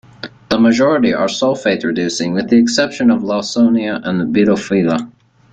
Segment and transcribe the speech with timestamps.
[0.49, 5.07] The majority are sulfate-reducing, with the exception of "Lawsonia" and "Bilophila".